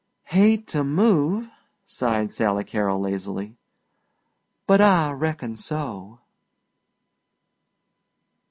"Hate 0.33 0.65
to 0.69 0.83
move," 0.83 1.47
sighed 1.85 2.33
Sally 2.33 2.63
Carol 2.63 2.99
lazily, 3.01 3.55
"but 4.65 4.81
I 4.81 5.11
reckon 5.11 5.55
so." 5.55 6.17